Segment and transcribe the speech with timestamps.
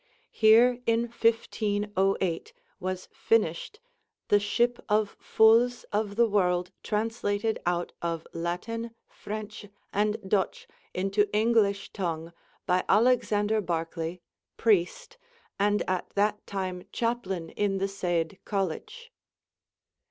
[0.31, 3.79] Here in 1508 was finished
[4.29, 11.25] 'The Shyp of Folys of the Worlde translated out of Laten, Frenche, and Doche into
[11.25, 12.31] Englysshe tonge
[12.65, 14.21] by Alexander Barclay,
[14.57, 15.19] Preste,
[15.59, 19.11] and at that time chaplen in the sayd College.'